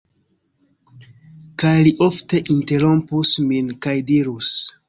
[1.63, 4.53] Kaj li ofte interrompus min, kaj dirus: